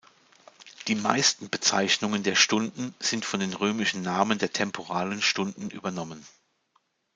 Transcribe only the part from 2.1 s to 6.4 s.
der Stunden sind von den Römischen Namen der Temporalen Stunden übernommen.